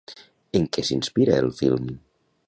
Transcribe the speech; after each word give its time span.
En 0.59 0.63
què 0.77 0.83
s'inspira 0.87 1.35
el 1.43 1.51
film? 1.59 1.91